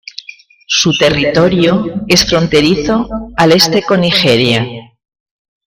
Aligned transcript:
Su 0.65 0.97
territorio 0.97 2.01
es 2.07 2.25
fronterizo 2.27 3.07
al 3.37 3.51
este 3.51 3.83
con 3.83 4.01
Nigeria. 4.01 4.65